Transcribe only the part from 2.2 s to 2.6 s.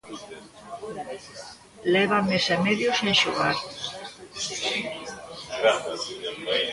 mes e